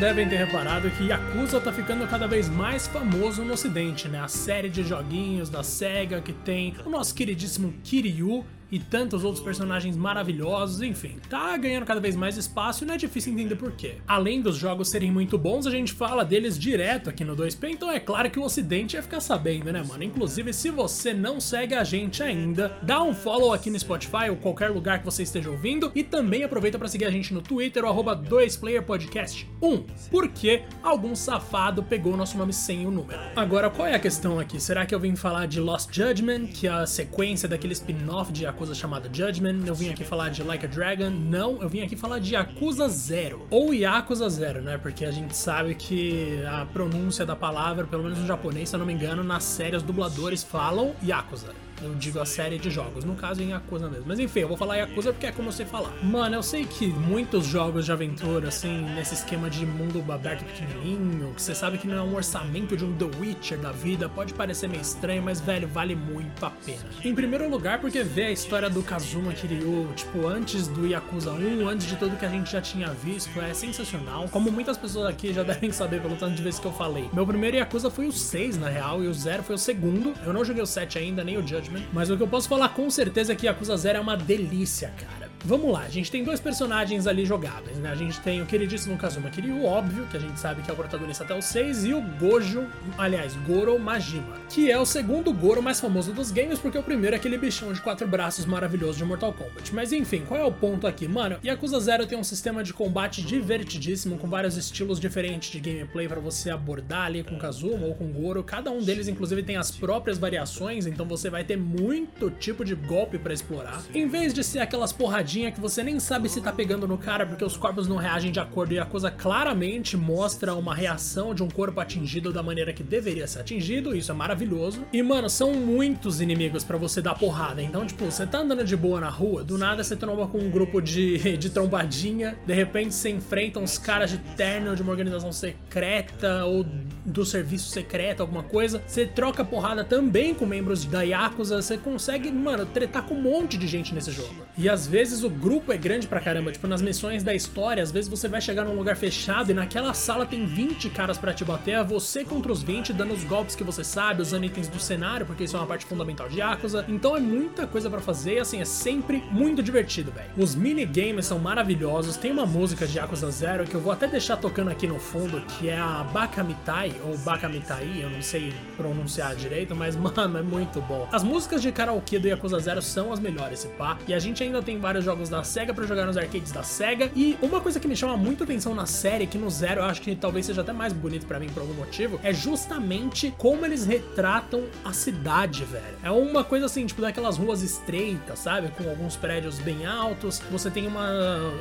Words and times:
devem 0.00 0.26
ter 0.26 0.36
reparado 0.36 0.90
que 0.92 1.08
Yakuza 1.08 1.60
tá 1.60 1.70
ficando 1.70 2.08
cada 2.08 2.26
vez 2.26 2.48
mais 2.48 2.86
famoso 2.86 3.44
no 3.44 3.52
ocidente, 3.52 4.08
né? 4.08 4.18
A 4.18 4.28
série 4.28 4.70
de 4.70 4.82
joguinhos 4.82 5.50
da 5.50 5.62
SEGA 5.62 6.22
que 6.22 6.32
tem 6.32 6.74
o 6.86 6.88
nosso 6.88 7.14
queridíssimo 7.14 7.74
Kiryu 7.84 8.42
e 8.70 8.78
tantos 8.78 9.24
outros 9.24 9.42
personagens 9.42 9.96
maravilhosos, 9.96 10.82
enfim, 10.82 11.16
tá 11.28 11.56
ganhando 11.56 11.86
cada 11.86 12.00
vez 12.00 12.16
mais 12.16 12.36
espaço 12.36 12.84
e 12.84 12.86
não 12.86 12.94
é 12.94 12.96
difícil 12.96 13.32
entender 13.32 13.56
porquê. 13.56 13.96
Além 14.06 14.40
dos 14.40 14.56
jogos 14.56 14.90
serem 14.90 15.10
muito 15.10 15.36
bons, 15.36 15.66
a 15.66 15.70
gente 15.70 15.92
fala 15.92 16.24
deles 16.24 16.58
direto 16.58 17.10
aqui 17.10 17.24
no 17.24 17.36
2P, 17.36 17.70
então 17.70 17.90
é 17.90 17.98
claro 17.98 18.30
que 18.30 18.38
o 18.38 18.44
ocidente 18.44 18.96
ia 18.96 19.02
ficar 19.02 19.20
sabendo, 19.20 19.72
né, 19.72 19.82
mano? 19.86 20.04
Inclusive, 20.04 20.52
se 20.52 20.70
você 20.70 21.12
não 21.12 21.40
segue 21.40 21.74
a 21.74 21.84
gente 21.84 22.22
ainda, 22.22 22.76
dá 22.82 23.02
um 23.02 23.14
follow 23.14 23.52
aqui 23.52 23.70
no 23.70 23.78
Spotify 23.78 24.30
ou 24.30 24.36
qualquer 24.36 24.70
lugar 24.70 24.98
que 24.98 25.04
você 25.04 25.22
esteja 25.22 25.50
ouvindo 25.50 25.90
e 25.94 26.02
também 26.02 26.44
aproveita 26.44 26.78
para 26.78 26.88
seguir 26.88 27.04
a 27.04 27.10
gente 27.10 27.34
no 27.34 27.42
Twitter, 27.42 27.84
o 27.84 27.88
arroba 27.88 28.16
2playerpodcast 28.16 29.46
1, 29.62 29.84
porque 30.10 30.62
algum 30.82 31.14
safado 31.14 31.82
pegou 31.82 32.16
nosso 32.16 32.36
nome 32.36 32.52
sem 32.52 32.86
o 32.86 32.90
número. 32.90 33.20
Agora, 33.34 33.70
qual 33.70 33.88
é 33.88 33.94
a 33.94 33.98
questão 33.98 34.38
aqui? 34.38 34.60
Será 34.60 34.86
que 34.86 34.94
eu 34.94 35.00
vim 35.00 35.16
falar 35.16 35.46
de 35.46 35.60
Lost 35.60 35.92
Judgment, 35.92 36.46
que 36.48 36.66
é 36.66 36.70
a 36.70 36.86
sequência 36.86 37.48
daquele 37.48 37.72
spin-off 37.72 38.32
de 38.32 38.46
Yakuza 38.60 38.74
chamada 38.74 39.08
Judgment, 39.10 39.64
eu 39.66 39.74
vim 39.74 39.88
aqui 39.88 40.04
falar 40.04 40.28
de 40.28 40.42
Like 40.42 40.66
a 40.66 40.68
Dragon, 40.68 41.08
não, 41.08 41.62
eu 41.62 41.68
vim 41.68 41.80
aqui 41.80 41.96
falar 41.96 42.18
de 42.18 42.34
Yakuza 42.34 42.90
Zero, 42.90 43.46
ou 43.48 43.72
Yakuza 43.72 44.28
Zero, 44.28 44.60
né, 44.60 44.76
porque 44.76 45.06
a 45.06 45.10
gente 45.10 45.34
sabe 45.34 45.74
que 45.74 46.44
a 46.44 46.66
pronúncia 46.66 47.24
da 47.24 47.34
palavra, 47.34 47.86
pelo 47.86 48.02
menos 48.02 48.18
no 48.18 48.26
japonês, 48.26 48.68
se 48.68 48.76
eu 48.76 48.78
não 48.78 48.84
me 48.84 48.92
engano, 48.92 49.24
nas 49.24 49.44
séries 49.44 49.82
dubladores 49.82 50.44
falam 50.44 50.94
Yakuza. 51.02 51.54
Eu 51.82 51.94
digo 51.94 52.20
a 52.20 52.26
série 52.26 52.58
de 52.58 52.70
jogos, 52.70 53.04
no 53.04 53.14
caso 53.14 53.42
em 53.42 53.50
Yakuza 53.50 53.88
mesmo. 53.88 54.04
Mas 54.06 54.18
enfim, 54.18 54.40
eu 54.40 54.48
vou 54.48 54.56
falar 54.56 54.76
Yakuza 54.76 55.12
porque 55.12 55.26
é 55.26 55.32
como 55.32 55.50
sei 55.52 55.66
falar. 55.66 55.92
Mano, 56.02 56.36
eu 56.36 56.42
sei 56.42 56.64
que 56.64 56.88
muitos 56.88 57.46
jogos 57.46 57.84
de 57.84 57.92
aventura, 57.92 58.48
assim, 58.48 58.82
nesse 58.94 59.14
esquema 59.14 59.48
de 59.48 59.64
mundo 59.64 60.04
aberto 60.12 60.44
pequenininho, 60.44 61.32
que 61.34 61.42
você 61.42 61.54
sabe 61.54 61.78
que 61.78 61.86
não 61.86 61.96
é 61.96 62.02
um 62.02 62.14
orçamento 62.14 62.76
de 62.76 62.84
um 62.84 62.92
The 62.96 63.18
Witcher 63.18 63.58
da 63.58 63.72
vida, 63.72 64.08
pode 64.08 64.34
parecer 64.34 64.68
meio 64.68 64.82
estranho, 64.82 65.22
mas 65.22 65.40
velho, 65.40 65.68
vale 65.68 65.94
muito 65.94 66.44
a 66.44 66.50
pena. 66.50 66.84
Em 67.04 67.14
primeiro 67.14 67.48
lugar, 67.48 67.80
porque 67.80 68.02
ver 68.02 68.24
a 68.24 68.30
história 68.32 68.68
do 68.68 68.82
Kazuma 68.82 69.32
Kiryu, 69.32 69.88
tipo, 69.94 70.26
antes 70.26 70.68
do 70.68 70.86
Yakuza 70.86 71.32
1, 71.32 71.68
antes 71.68 71.86
de 71.86 71.96
tudo 71.96 72.16
que 72.16 72.26
a 72.26 72.28
gente 72.28 72.50
já 72.50 72.60
tinha 72.60 72.88
visto, 72.88 73.40
é 73.40 73.54
sensacional. 73.54 74.28
Como 74.28 74.50
muitas 74.50 74.76
pessoas 74.76 75.06
aqui 75.06 75.32
já 75.32 75.42
devem 75.44 75.72
saber 75.72 76.00
pelo 76.00 76.16
tanto 76.16 76.34
de 76.34 76.42
vezes 76.42 76.60
que 76.60 76.66
eu 76.66 76.72
falei. 76.72 77.08
Meu 77.12 77.26
primeiro 77.26 77.56
Yakuza 77.56 77.90
foi 77.90 78.06
o 78.06 78.12
6, 78.12 78.58
na 78.58 78.68
real, 78.68 79.02
e 79.02 79.08
o 79.08 79.14
0 79.14 79.42
foi 79.42 79.54
o 79.54 79.58
segundo. 79.58 80.14
Eu 80.24 80.32
não 80.32 80.44
joguei 80.44 80.62
o 80.62 80.66
7 80.66 80.98
ainda, 80.98 81.24
nem 81.24 81.38
o 81.38 81.42
Judgment 81.70 81.86
mas 81.92 82.10
o 82.10 82.16
que 82.16 82.22
eu 82.22 82.28
posso 82.28 82.48
falar 82.48 82.70
com 82.70 82.90
certeza 82.90 83.32
é 83.32 83.36
que 83.36 83.46
Yakuza 83.46 83.76
Zero 83.76 83.98
é 83.98 84.00
uma 84.00 84.16
delícia, 84.16 84.92
cara. 84.98 85.29
Vamos 85.42 85.72
lá, 85.72 85.80
a 85.80 85.88
gente 85.88 86.10
tem 86.10 86.22
dois 86.22 86.38
personagens 86.38 87.06
ali 87.06 87.24
jogáveis, 87.24 87.78
né? 87.78 87.90
A 87.90 87.94
gente 87.94 88.20
tem 88.20 88.42
o 88.42 88.46
queridíssimo 88.46 88.96
Kazuma 88.98 89.30
Kiryu, 89.30 89.64
óbvio, 89.64 90.06
que 90.10 90.16
a 90.16 90.20
gente 90.20 90.38
sabe 90.38 90.60
que 90.60 90.70
é 90.70 90.74
o 90.74 90.76
protagonista 90.76 91.24
até 91.24 91.34
o 91.34 91.40
6, 91.40 91.86
e 91.86 91.94
o 91.94 92.02
Gojo, 92.02 92.66
aliás, 92.98 93.34
Goro 93.46 93.78
Majima, 93.78 94.36
que 94.50 94.70
é 94.70 94.78
o 94.78 94.84
segundo 94.84 95.32
Goro 95.32 95.62
mais 95.62 95.80
famoso 95.80 96.12
dos 96.12 96.30
games, 96.30 96.58
porque 96.58 96.76
o 96.76 96.82
primeiro 96.82 97.16
é 97.16 97.18
aquele 97.18 97.38
bichão 97.38 97.72
de 97.72 97.80
quatro 97.80 98.06
braços 98.06 98.44
maravilhoso 98.44 98.98
de 98.98 99.04
Mortal 99.04 99.32
Kombat. 99.32 99.74
Mas 99.74 99.92
enfim, 99.92 100.24
qual 100.28 100.38
é 100.38 100.44
o 100.44 100.52
ponto 100.52 100.86
aqui? 100.86 101.08
Mano, 101.08 101.38
Yakuza 101.42 101.80
Zero 101.80 102.06
tem 102.06 102.18
um 102.18 102.24
sistema 102.24 102.62
de 102.62 102.74
combate 102.74 103.22
divertidíssimo, 103.22 104.18
com 104.18 104.28
vários 104.28 104.58
estilos 104.58 105.00
diferentes 105.00 105.50
de 105.50 105.58
gameplay 105.58 106.06
para 106.06 106.20
você 106.20 106.50
abordar 106.50 107.06
ali 107.06 107.24
com 107.24 107.38
Kazuma 107.38 107.86
ou 107.86 107.94
com 107.94 108.12
Goro. 108.12 108.44
Cada 108.44 108.70
um 108.70 108.82
deles, 108.82 109.08
inclusive, 109.08 109.42
tem 109.42 109.56
as 109.56 109.70
próprias 109.70 110.18
variações, 110.18 110.86
então 110.86 111.06
você 111.06 111.30
vai 111.30 111.44
ter 111.44 111.56
muito 111.56 112.30
tipo 112.30 112.62
de 112.62 112.74
golpe 112.74 113.18
para 113.18 113.32
explorar. 113.32 113.82
Em 113.94 114.06
vez 114.06 114.34
de 114.34 114.44
ser 114.44 114.58
aquelas 114.58 114.92
porradinhas 114.92 115.29
que 115.30 115.60
você 115.60 115.84
nem 115.84 116.00
sabe 116.00 116.28
se 116.28 116.40
tá 116.40 116.52
pegando 116.52 116.88
no 116.88 116.98
cara 116.98 117.24
porque 117.24 117.44
os 117.44 117.56
corpos 117.56 117.86
não 117.86 117.96
reagem 117.96 118.32
de 118.32 118.40
acordo 118.40 118.74
e 118.74 118.80
a 118.80 118.84
coisa 118.84 119.12
claramente 119.12 119.96
mostra 119.96 120.54
uma 120.54 120.74
reação 120.74 121.32
de 121.32 121.42
um 121.42 121.48
corpo 121.48 121.78
atingido 121.78 122.32
da 122.32 122.42
maneira 122.42 122.72
que 122.72 122.82
deveria 122.82 123.28
ser 123.28 123.40
atingido, 123.40 123.94
isso 123.94 124.10
é 124.10 124.14
maravilhoso. 124.14 124.84
E 124.92 125.00
mano, 125.02 125.30
são 125.30 125.52
muitos 125.52 126.20
inimigos 126.20 126.64
para 126.64 126.76
você 126.76 127.00
dar 127.00 127.14
porrada, 127.14 127.62
então 127.62 127.86
tipo, 127.86 128.04
você 128.06 128.26
tá 128.26 128.38
andando 128.38 128.64
de 128.64 128.76
boa 128.76 129.00
na 129.00 129.08
rua, 129.08 129.44
do 129.44 129.56
nada 129.56 129.84
você 129.84 129.94
tromba 129.94 130.26
com 130.26 130.38
um 130.38 130.50
grupo 130.50 130.80
de, 130.80 131.18
de 131.38 131.48
trombadinha, 131.50 132.36
de 132.44 132.52
repente 132.52 132.92
você 132.92 133.10
enfrenta 133.10 133.60
uns 133.60 133.78
caras 133.78 134.10
de 134.10 134.18
terno 134.36 134.74
de 134.74 134.82
uma 134.82 134.90
organização 134.90 135.32
secreta 135.32 136.44
ou 136.44 136.66
do 137.04 137.24
serviço 137.24 137.70
secreto, 137.70 138.20
alguma 138.20 138.42
coisa, 138.42 138.82
você 138.84 139.06
troca 139.06 139.44
porrada 139.44 139.84
também 139.84 140.34
com 140.34 140.44
membros 140.44 140.84
da 140.84 141.02
Yakuza, 141.02 141.62
você 141.62 141.78
consegue, 141.78 142.32
mano, 142.32 142.66
tretar 142.66 143.04
com 143.04 143.14
um 143.14 143.22
monte 143.22 143.56
de 143.56 143.66
gente 143.66 143.94
nesse 143.94 144.10
jogo. 144.10 144.34
E 144.58 144.68
às 144.68 144.86
vezes 144.86 145.19
vezes 145.20 145.24
o 145.24 145.30
grupo 145.30 145.72
é 145.72 145.76
grande 145.76 146.06
pra 146.06 146.20
caramba. 146.20 146.50
Tipo, 146.50 146.66
nas 146.66 146.82
missões 146.82 147.22
da 147.22 147.34
história, 147.34 147.82
às 147.82 147.90
vezes 147.90 148.08
você 148.08 148.28
vai 148.28 148.40
chegar 148.40 148.64
num 148.64 148.74
lugar 148.74 148.96
fechado 148.96 149.50
e 149.50 149.54
naquela 149.54 149.92
sala 149.94 150.24
tem 150.24 150.46
20 150.46 150.88
caras 150.90 151.18
para 151.18 151.32
te 151.32 151.44
bater, 151.44 151.72
é 151.72 151.84
você 151.84 152.24
contra 152.24 152.50
os 152.50 152.62
20, 152.62 152.92
dando 152.92 153.12
os 153.12 153.24
golpes 153.24 153.54
que 153.54 153.62
você 153.62 153.84
sabe, 153.84 154.22
usando 154.22 154.44
itens 154.44 154.68
do 154.68 154.78
cenário, 154.78 155.26
porque 155.26 155.44
isso 155.44 155.56
é 155.56 155.60
uma 155.60 155.66
parte 155.66 155.84
fundamental 155.84 156.28
de 156.28 156.38
Yakuza. 156.38 156.84
Então 156.88 157.16
é 157.16 157.20
muita 157.20 157.66
coisa 157.66 157.90
para 157.90 158.00
fazer, 158.00 158.38
assim, 158.38 158.60
é 158.60 158.64
sempre 158.64 159.22
muito 159.30 159.62
divertido, 159.62 160.10
velho. 160.10 160.30
Os 160.36 160.54
minigames 160.54 161.26
são 161.26 161.38
maravilhosos, 161.38 162.16
tem 162.16 162.32
uma 162.32 162.46
música 162.46 162.86
de 162.86 162.98
Yakuza 162.98 163.30
Zero 163.30 163.64
que 163.64 163.74
eu 163.74 163.80
vou 163.80 163.92
até 163.92 164.06
deixar 164.06 164.36
tocando 164.36 164.70
aqui 164.70 164.86
no 164.86 164.98
fundo, 164.98 165.40
que 165.42 165.68
é 165.68 165.78
a 165.78 166.04
Bakamitai, 166.12 166.94
ou 167.04 167.16
Bakamitai, 167.18 168.00
eu 168.00 168.10
não 168.10 168.22
sei 168.22 168.52
pronunciar 168.76 169.34
direito, 169.34 169.74
mas, 169.74 169.96
mano, 169.96 170.38
é 170.38 170.42
muito 170.42 170.80
bom. 170.82 171.08
As 171.12 171.22
músicas 171.22 171.62
de 171.62 171.70
karaokê 171.70 172.18
do 172.18 172.28
Yakuza 172.28 172.58
Zero 172.58 172.82
são 172.82 173.12
as 173.12 173.20
melhores, 173.20 173.64
pá, 173.76 173.98
e 174.06 174.14
a 174.14 174.18
gente 174.18 174.42
ainda 174.42 174.62
tem 174.62 174.78
vários 174.78 175.04
jogos 175.04 175.09
da 175.10 175.42
SEGA 175.42 175.74
para 175.74 175.86
jogar 175.86 176.06
nos 176.06 176.16
arcades 176.16 176.52
da 176.52 176.62
SEGA. 176.62 177.10
E 177.14 177.36
uma 177.42 177.60
coisa 177.60 177.80
que 177.80 177.88
me 177.88 177.96
chama 177.96 178.16
muito 178.16 178.44
atenção 178.44 178.74
na 178.74 178.86
série, 178.86 179.26
que 179.26 179.38
no 179.38 179.50
Zero 179.50 179.80
eu 179.80 179.84
acho 179.84 180.00
que 180.00 180.14
talvez 180.14 180.46
seja 180.46 180.60
até 180.60 180.72
mais 180.72 180.92
bonito 180.92 181.26
para 181.26 181.38
mim 181.38 181.48
por 181.48 181.60
algum 181.60 181.74
motivo, 181.74 182.20
é 182.22 182.32
justamente 182.32 183.34
como 183.36 183.64
eles 183.64 183.86
retratam 183.86 184.64
a 184.84 184.92
cidade, 184.92 185.64
velho. 185.64 185.96
É 186.02 186.10
uma 186.10 186.44
coisa 186.44 186.66
assim, 186.66 186.86
tipo, 186.86 187.00
daquelas 187.00 187.36
ruas 187.36 187.62
estreitas, 187.62 188.38
sabe? 188.38 188.68
Com 188.70 188.88
alguns 188.88 189.16
prédios 189.16 189.58
bem 189.58 189.86
altos. 189.86 190.40
Você 190.50 190.70
tem 190.70 190.86
uma 190.86 191.08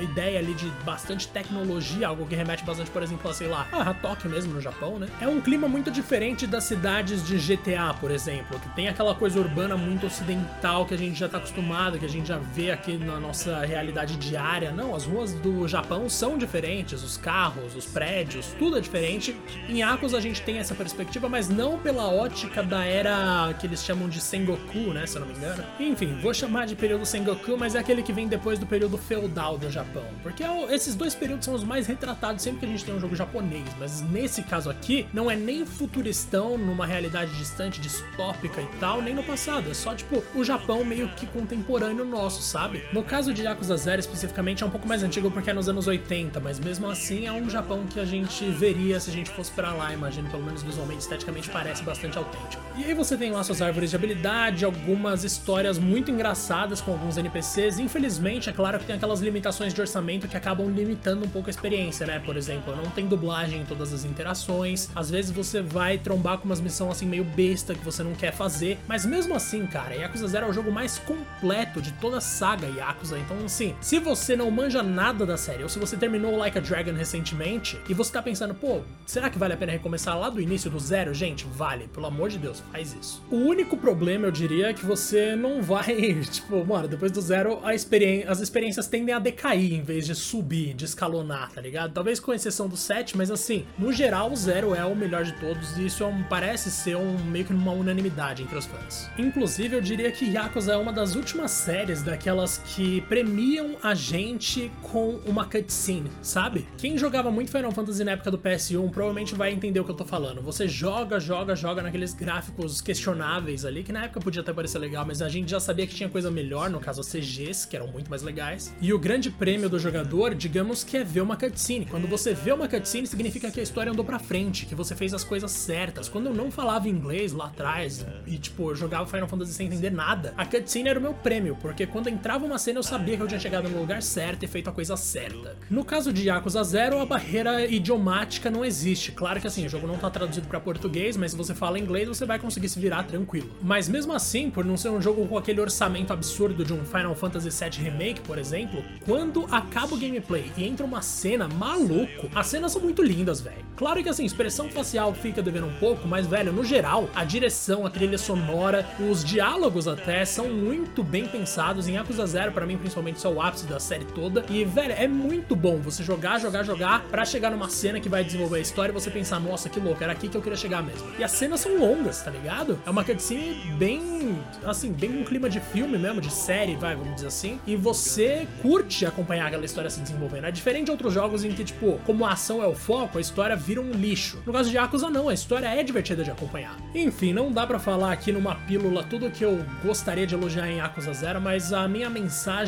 ideia 0.02 0.40
ali 0.40 0.54
de 0.54 0.70
bastante 0.84 1.28
tecnologia, 1.28 2.08
algo 2.08 2.26
que 2.26 2.36
remete 2.36 2.64
bastante, 2.64 2.92
por 2.92 3.02
exemplo, 3.02 3.30
a, 3.30 3.34
sei 3.34 3.48
lá, 3.48 3.68
a 3.72 3.94
Tóquio 3.94 4.30
mesmo 4.30 4.54
no 4.54 4.62
Japão, 4.62 5.00
né? 5.00 5.08
É 5.22 5.28
um 5.28 5.42
clima 5.42 5.68
muito 5.68 5.90
diferente 5.90 6.46
das 6.46 6.66
cidades 6.66 7.26
de 7.26 7.38
GTA, 7.38 7.94
por 8.00 8.12
exemplo, 8.12 8.60
que 8.60 8.70
tem 8.70 8.88
aquela 8.88 9.16
coisa 9.16 9.40
urbana 9.40 9.76
muito 9.78 10.06
ocidental 10.06 10.86
que 10.86 10.94
a 10.94 10.98
gente 10.98 11.18
já 11.18 11.30
tá 11.30 11.38
acostumado, 11.38 11.98
que 11.98 12.06
a 12.06 12.10
gente 12.10 12.28
já 12.28 12.38
vê 12.38 12.72
aqui 12.72 12.98
na 12.98 13.20
nossa 13.20 13.39
nossa 13.40 13.66
realidade 13.66 14.18
diária. 14.18 14.72
Não, 14.72 14.94
as 14.94 15.06
ruas 15.06 15.34
do 15.34 15.68
Japão 15.68 16.10
são 16.10 16.38
diferentes, 16.38 17.04
os 17.04 17.16
carros, 17.16 17.76
os 17.76 17.86
prédios, 17.86 18.48
tudo 18.58 18.78
é 18.78 18.82
diferente. 18.82 19.36
Em 19.68 19.82
Akos 19.82 20.14
a 20.14 20.20
gente 20.20 20.42
tem 20.42 20.58
essa 20.58 20.76
perspectiva, 20.76 21.30
mas 21.30 21.48
não 21.48 21.80
pela 21.80 22.08
ótica 22.10 22.62
da 22.62 22.84
era 22.84 23.54
que 23.60 23.66
eles 23.66 23.84
chamam 23.84 24.10
de 24.10 24.20
Sengoku, 24.20 24.94
né, 24.94 25.06
se 25.06 25.18
eu 25.18 25.22
não 25.22 25.28
me 25.28 25.36
engano. 25.36 25.64
Enfim, 25.80 26.20
vou 26.22 26.34
chamar 26.34 26.66
de 26.66 26.76
período 26.76 27.06
Sengoku, 27.06 27.58
mas 27.58 27.76
é 27.76 27.80
aquele 27.80 28.04
que 28.04 28.12
vem 28.12 28.28
depois 28.28 28.60
do 28.60 28.66
período 28.66 28.98
feudal 28.98 29.58
do 29.58 29.70
Japão. 29.72 30.06
Porque 30.22 30.44
é 30.44 30.50
esses 30.74 30.96
dois 30.96 31.16
períodos 31.16 31.46
são 31.46 31.54
os 31.54 31.64
mais 31.64 31.88
retratados 31.88 32.44
sempre 32.44 32.60
que 32.60 32.66
a 32.66 32.70
gente 32.70 32.84
tem 32.84 32.94
um 32.94 33.00
jogo 33.00 33.16
japonês, 33.16 33.68
mas 33.80 34.02
nesse 34.02 34.44
caso 34.44 34.70
aqui 34.70 35.08
não 35.14 35.32
é 35.32 35.36
nem 35.36 35.66
futuristão 35.66 36.58
numa 36.58 36.86
realidade 36.86 37.34
distante, 37.38 37.80
distópica 37.80 38.62
e 38.62 38.68
tal, 38.80 39.02
nem 39.02 39.14
no 39.14 39.24
passado, 39.24 39.70
é 39.70 39.74
só 39.74 39.96
tipo 39.96 40.24
o 40.36 40.44
Japão 40.44 40.84
meio 40.84 41.08
que 41.10 41.26
contemporâneo 41.28 42.04
nosso, 42.04 42.42
sabe? 42.42 42.84
No 42.92 43.04
caso 43.04 43.29
caso 43.30 43.34
de 43.34 43.44
Yakuza 43.44 43.78
Zero 43.78 44.00
especificamente 44.00 44.64
é 44.64 44.66
um 44.66 44.70
pouco 44.70 44.88
mais 44.88 45.04
antigo 45.04 45.30
porque 45.30 45.50
é 45.50 45.54
nos 45.54 45.70
anos 45.70 45.88
80, 45.88 46.40
mas 46.40 46.60
mesmo 46.60 46.90
assim 46.90 47.28
é 47.28 47.32
um 47.32 47.50
Japão 47.50 47.86
que 47.86 48.00
a 48.00 48.06
gente 48.06 48.50
veria 48.50 49.00
se 49.00 49.10
a 49.10 49.14
gente 49.14 49.30
fosse 49.30 49.52
para 49.52 49.72
lá, 49.74 49.94
imagino, 49.94 50.30
pelo 50.30 50.44
menos 50.44 50.64
visualmente, 50.64 51.02
esteticamente 51.02 51.50
parece 51.50 51.84
bastante 51.84 52.18
autêntico. 52.18 52.62
E 52.76 52.84
aí 52.84 52.94
você 52.94 53.18
tem 53.18 53.32
lá 53.32 53.44
suas 53.44 53.62
árvores 53.62 53.92
de 53.92 53.96
habilidade, 53.96 54.66
algumas 54.66 55.24
histórias 55.24 55.78
muito 55.78 56.10
engraçadas 56.10 56.82
com 56.82 56.92
alguns 56.92 57.18
NPCs. 57.18 57.78
Infelizmente, 57.78 58.50
é 58.50 58.54
claro 58.54 58.80
que 58.80 58.86
tem 58.86 58.96
aquelas 58.96 59.20
limitações 59.20 59.74
de 59.74 59.82
orçamento 59.82 60.28
que 60.28 60.38
acabam 60.38 60.68
limitando 60.70 61.26
um 61.26 61.30
pouco 61.30 61.50
a 61.50 61.52
experiência, 61.52 62.08
né? 62.08 62.20
Por 62.20 62.36
exemplo, 62.36 62.76
não 62.76 62.90
tem 62.90 63.06
dublagem 63.06 63.62
em 63.62 63.66
todas 63.66 63.94
as 63.94 64.06
interações. 64.06 64.90
Às 64.96 65.10
vezes 65.12 65.32
você 65.32 65.62
vai 65.62 65.98
trombar 65.98 66.38
com 66.40 66.46
umas 66.46 66.62
missões 66.62 66.92
assim 66.92 67.06
meio 67.06 67.24
besta 67.24 67.76
que 67.76 67.84
você 67.84 68.02
não 68.02 68.14
quer 68.14 68.34
fazer, 68.34 68.80
mas 68.88 69.06
mesmo 69.06 69.36
assim, 69.36 69.68
cara, 69.68 69.94
Yakuza 69.94 70.28
Zero 70.28 70.48
é 70.48 70.50
o 70.50 70.54
jogo 70.54 70.72
mais 70.72 70.98
completo 71.00 71.82
de 71.82 71.92
toda 71.94 72.18
a 72.18 72.22
saga 72.22 72.68
Yakuza 72.68 73.09
então, 73.18 73.38
assim, 73.46 73.76
se 73.82 74.00
você 74.00 74.36
não 74.36 74.50
manja 74.52 74.82
nada 74.84 75.26
da 75.26 75.38
série, 75.38 75.64
ou 75.64 75.70
se 75.70 75.80
você 75.80 75.98
terminou 75.98 76.36
Like 76.38 76.58
a 76.58 76.62
Dragon 76.62 76.94
recentemente, 76.94 77.80
e 77.88 77.94
você 77.94 78.12
tá 78.12 78.22
pensando, 78.22 78.54
pô, 78.54 78.82
será 79.06 79.30
que 79.30 79.38
vale 79.38 79.54
a 79.54 79.58
pena 79.58 79.72
recomeçar 79.72 80.18
lá 80.18 80.30
do 80.30 80.42
início 80.42 80.70
do 80.70 80.80
zero? 80.80 81.14
Gente, 81.14 81.46
vale, 81.46 81.88
pelo 81.88 82.08
amor 82.08 82.30
de 82.30 82.38
Deus, 82.38 82.64
faz 82.72 82.94
isso. 82.94 83.24
O 83.30 83.36
único 83.38 83.78
problema, 83.78 84.28
eu 84.28 84.32
diria, 84.32 84.70
é 84.70 84.74
que 84.74 84.86
você 84.86 85.36
não 85.36 85.62
vai, 85.62 86.22
tipo, 86.30 86.66
mano, 86.66 86.88
depois 86.88 87.12
do 87.12 87.22
zero, 87.22 87.60
as 87.64 88.40
experiências 88.40 88.88
tendem 88.88 89.14
a 89.14 89.20
decair 89.20 89.74
em 89.74 89.82
vez 89.82 90.06
de 90.06 90.16
subir, 90.16 90.74
de 90.74 90.86
escalonar, 90.86 91.52
tá 91.52 91.62
ligado? 91.62 91.94
Talvez 91.94 92.20
com 92.20 92.34
exceção 92.34 92.68
do 92.68 92.78
7, 92.78 93.18
mas 93.18 93.32
assim, 93.32 93.66
no 93.78 93.92
geral, 93.92 94.32
o 94.32 94.36
zero 94.36 94.74
é 94.76 94.84
o 94.86 94.96
melhor 94.96 95.24
de 95.24 95.34
todos, 95.34 95.78
e 95.78 95.86
isso 95.86 96.04
é 96.04 96.08
um, 96.08 96.24
parece 96.24 96.72
ser 96.72 96.96
um 96.96 97.18
meio 97.26 97.46
que 97.46 97.54
uma 97.54 97.72
unanimidade 97.72 98.44
entre 98.44 98.58
os 98.58 98.66
fãs. 98.66 99.10
Inclusive, 99.18 99.76
eu 99.76 99.82
diria 99.82 100.12
que 100.12 100.26
Yakuza 100.26 100.74
é 100.74 100.78
uma 100.78 100.94
das 100.94 101.16
últimas 101.16 101.52
séries 101.52 102.02
daquelas 102.02 102.58
que 102.58 102.99
premiam 103.02 103.78
a 103.82 103.94
gente 103.94 104.72
com 104.82 105.20
uma 105.26 105.46
cutscene, 105.46 106.10
sabe? 106.22 106.68
Quem 106.78 106.98
jogava 106.98 107.32
muito 107.32 107.52
Final 107.52 107.72
Fantasy 107.72 108.04
na 108.04 108.12
época 108.12 108.32
do 108.32 108.38
PS1 108.38 108.90
provavelmente 108.90 109.36
vai 109.36 109.52
entender 109.52 109.80
o 109.80 109.86
que 109.86 109.92
eu 109.92 109.96
tô 109.96 110.06
falando. 110.06 110.42
Você 110.42 110.68
joga, 110.68 111.20
joga, 111.20 111.56
joga 111.56 111.82
naqueles 111.82 112.14
gráficos 112.14 112.82
questionáveis 112.82 113.66
ali, 113.66 113.84
que 113.84 113.92
na 113.92 114.06
época 114.06 114.20
podia 114.20 114.42
até 114.42 114.54
parecer 114.54 114.80
legal, 114.80 115.06
mas 115.06 115.22
a 115.22 115.30
gente 115.30 115.50
já 115.52 115.60
sabia 115.60 115.86
que 115.86 115.96
tinha 115.96 116.10
coisa 116.10 116.32
melhor, 116.32 116.70
no 116.70 116.80
caso 116.80 117.02
CGs, 117.02 117.68
que 117.68 117.76
eram 117.76 117.88
muito 117.88 118.10
mais 118.10 118.22
legais. 118.22 118.74
E 118.82 118.94
o 118.94 119.00
grande 119.00 119.30
prêmio 119.30 119.70
do 119.70 119.80
jogador, 119.80 120.34
digamos 120.34 120.84
que 120.84 120.98
é 120.98 121.04
ver 121.04 121.22
uma 121.22 121.36
cutscene. 121.36 121.86
Quando 121.86 122.08
você 122.08 122.34
vê 122.34 122.52
uma 122.52 122.68
cutscene, 122.68 123.08
significa 123.08 123.52
que 123.52 123.60
a 123.60 123.64
história 123.64 123.92
andou 123.92 124.06
pra 124.06 124.20
frente, 124.20 124.66
que 124.66 124.76
você 124.76 124.96
fez 124.96 125.14
as 125.14 125.24
coisas 125.24 125.52
certas. 125.52 126.10
Quando 126.10 126.28
eu 126.28 126.34
não 126.34 126.52
falava 126.52 126.88
inglês 126.90 127.32
lá 127.32 127.46
atrás 127.46 128.06
e, 128.26 128.38
tipo, 128.38 128.72
eu 128.72 128.76
jogava 128.76 129.06
Final 129.06 129.28
Fantasy 129.28 129.54
sem 129.54 129.68
entender 129.68 129.92
nada, 129.92 130.34
a 130.38 130.46
cutscene 130.46 130.90
era 130.90 131.00
o 131.00 131.02
meu 131.02 131.14
prêmio, 131.14 131.58
porque 131.62 131.86
quando 131.86 132.08
entrava 132.08 132.46
uma 132.46 132.58
cena 132.58 132.80
eu 132.80 132.84
sabia 132.90 133.16
que 133.16 133.22
eu 133.22 133.28
tinha 133.28 133.40
chegado 133.40 133.70
no 133.70 133.80
lugar 133.80 134.02
certo 134.02 134.44
e 134.44 134.48
feito 134.48 134.68
a 134.68 134.74
coisa 134.74 134.98
certa. 134.98 135.56
No 135.70 135.86
caso 135.86 136.12
de 136.12 136.28
Yakuza 136.28 136.64
Zero, 136.64 137.00
a 137.00 137.06
barreira 137.06 137.64
idiomática 137.68 138.50
não 138.50 138.66
existe. 138.66 139.12
Claro 139.12 139.40
que 139.40 139.46
assim, 139.46 139.64
o 139.64 139.70
jogo 139.70 139.86
não 139.86 139.96
tá 139.96 140.10
traduzido 140.10 140.48
para 140.48 140.60
português, 140.60 141.16
mas 141.16 141.32
se 141.32 141.38
você 141.38 141.54
fala 141.54 141.78
inglês, 141.78 142.08
você 142.08 142.26
vai 142.26 142.40
conseguir 142.40 142.68
se 142.68 142.80
virar 142.80 143.04
tranquilo. 143.04 143.52
Mas 143.62 143.88
mesmo 143.88 144.12
assim, 144.12 144.50
por 144.50 144.66
não 144.66 144.76
ser 144.76 144.90
um 144.90 145.00
jogo 145.00 145.28
com 145.28 145.38
aquele 145.38 145.62
orçamento 145.62 146.12
absurdo 146.12 146.66
de 146.66 146.74
um 146.74 146.84
Final 146.84 147.14
Fantasy 147.14 147.50
VII 147.50 147.84
Remake, 147.84 148.22
por 148.22 148.40
exemplo, 148.40 148.84
quando 149.06 149.46
acaba 149.52 149.94
o 149.94 150.00
gameplay 150.00 150.52
e 150.58 150.66
entra 150.66 150.84
uma 150.84 151.04
cena 151.04 151.48
maluco, 151.48 152.28
as 152.34 152.48
cenas 152.48 152.72
são 152.72 152.82
muito 152.82 153.04
lindas, 153.04 153.40
velho. 153.40 153.64
Claro 153.78 154.02
que 154.02 154.10
assim, 154.10 154.26
expressão 154.26 154.68
facial 154.68 155.14
fica 155.14 155.44
devendo 155.44 155.68
um 155.68 155.76
pouco, 155.76 156.08
mas 156.08 156.26
velho, 156.26 156.52
no 156.52 156.64
geral, 156.64 157.08
a 157.14 157.24
direção, 157.24 157.86
a 157.86 157.90
trilha 157.92 158.18
sonora, 158.18 158.84
os 159.00 159.24
diálogos 159.24 159.88
até 159.88 160.26
são 160.26 160.50
muito 160.50 161.04
bem 161.04 161.28
pensados. 161.28 161.88
Em 161.88 161.94
Yakuza 161.94 162.26
Zero, 162.26 162.52
para 162.52 162.66
mim, 162.66 162.79
principalmente, 162.80 163.18
isso 163.18 163.28
é 163.28 163.30
o 163.30 163.42
ápice 163.42 163.66
da 163.66 163.80
série 163.80 164.06
toda. 164.06 164.46
E, 164.50 164.64
velho, 164.66 164.94
é 164.94 165.08
muito 165.08 165.56
bom 165.56 165.78
você 165.78 166.04
jogar, 166.04 166.40
jogar, 166.40 166.64
jogar, 166.64 167.04
para 167.04 167.26
chegar 167.26 167.52
numa 167.52 167.70
cena 167.70 168.00
que 168.00 168.10
vai 168.10 168.24
desenvolver 168.24 168.58
a 168.58 168.62
história 168.62 168.92
e 168.92 168.94
você 168.94 169.12
pensar, 169.12 169.40
nossa, 169.40 169.70
que 169.70 169.80
louco, 169.80 170.04
era 170.04 170.14
aqui 170.14 170.28
que 170.28 170.38
eu 170.38 170.42
queria 170.42 170.58
chegar 170.58 170.82
mesmo. 170.82 171.08
E 171.18 171.24
as 171.24 171.32
cenas 171.32 171.60
são 171.60 171.78
longas, 171.78 172.22
tá 172.22 172.32
ligado? 172.32 172.80
É 172.86 172.90
uma 172.90 173.04
cutscene 173.04 173.56
bem, 173.78 174.40
assim, 174.66 174.92
bem 174.92 175.12
com 175.12 175.24
clima 175.24 175.50
de 175.50 175.60
filme 175.60 175.98
mesmo, 175.98 176.22
de 176.22 176.32
série, 176.32 176.76
vai, 176.76 176.96
vamos 176.96 177.16
dizer 177.16 177.28
assim. 177.28 177.60
E 177.68 177.76
você 177.76 178.48
curte 178.62 179.06
acompanhar 179.06 179.48
aquela 179.48 179.66
história 179.66 179.90
se 179.90 180.00
desenvolvendo. 180.00 180.46
É 180.46 180.52
diferente 180.52 180.86
de 180.86 180.92
outros 180.92 181.14
jogos 181.14 181.44
em 181.44 181.52
que, 181.52 181.64
tipo, 181.64 182.00
como 182.06 182.26
a 182.26 182.32
ação 182.32 182.64
é 182.64 182.68
o 182.68 182.76
foco, 182.76 183.18
a 183.18 183.22
história 183.22 183.56
vira 183.56 183.82
um 183.82 183.92
lixo. 183.92 184.42
No 184.46 184.54
caso 184.54 184.70
de 184.70 184.78
Yakuza, 184.78 185.10
não, 185.10 185.30
a 185.30 185.34
história 185.34 185.68
é 185.68 185.84
divertida 185.84 186.24
de 186.24 186.32
acompanhar. 186.32 186.76
Enfim, 186.94 187.34
não 187.34 187.52
dá 187.52 187.66
para 187.68 187.80
falar 187.80 188.12
aqui 188.12 188.32
numa 188.32 188.56
pílula 188.56 189.04
tudo 189.04 189.30
que 189.30 189.44
eu 189.44 189.64
gostaria 189.84 190.26
de 190.26 190.36
elogiar 190.36 190.70
em 190.70 190.78
Yakuza 190.78 191.14
Zero, 191.14 191.42
mas 191.42 191.74
a 191.74 191.88
minha 191.88 192.10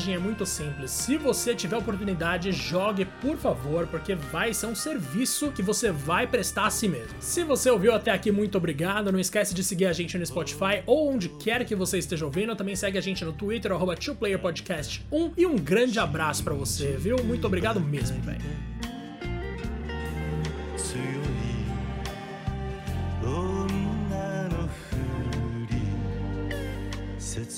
mensagem 0.01 0.15
é 0.15 0.19
muito 0.19 0.45
simples. 0.45 0.91
Se 0.91 1.17
você 1.17 1.53
tiver 1.53 1.77
oportunidade, 1.77 2.51
jogue, 2.51 3.05
por 3.21 3.37
favor, 3.37 3.85
porque 3.87 4.15
vai 4.15 4.53
ser 4.53 4.65
um 4.65 4.75
serviço 4.75 5.51
que 5.51 5.61
você 5.61 5.91
vai 5.91 6.25
prestar 6.25 6.65
a 6.65 6.69
si 6.69 6.87
mesmo. 6.87 7.15
Se 7.19 7.43
você 7.43 7.69
ouviu 7.69 7.93
até 7.93 8.11
aqui, 8.11 8.31
muito 8.31 8.57
obrigado. 8.57 9.11
Não 9.11 9.19
esquece 9.19 9.53
de 9.53 9.63
seguir 9.63 9.85
a 9.85 9.93
gente 9.93 10.17
no 10.17 10.25
Spotify 10.25 10.81
ou 10.85 11.11
onde 11.11 11.29
quer 11.29 11.65
que 11.65 11.75
você 11.75 11.99
esteja 11.99 12.25
ouvindo. 12.25 12.55
Também 12.55 12.75
segue 12.75 12.97
a 12.97 13.01
gente 13.01 13.23
no 13.23 13.33
Twitter, 13.33 13.71
arroba 13.71 13.95
2playerpodcast1. 13.95 15.33
E 15.37 15.45
um 15.45 15.55
grande 15.55 15.99
abraço 15.99 16.43
para 16.43 16.53
você, 16.53 16.97
viu? 16.97 17.17
Muito 17.23 17.45
obrigado 17.45 17.79
mesmo, 17.79 18.19
velho. 18.21 18.80